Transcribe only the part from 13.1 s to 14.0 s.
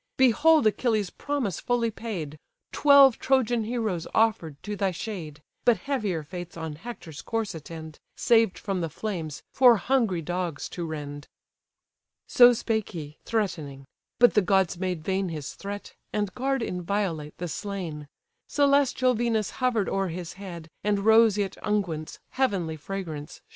threatening: